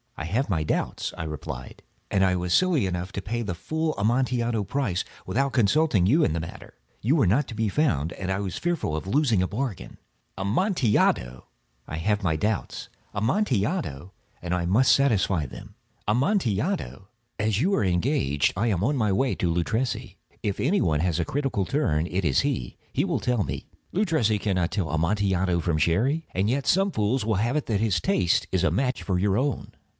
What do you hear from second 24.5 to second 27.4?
tell Amontillado from Sherry." "And yet some fools will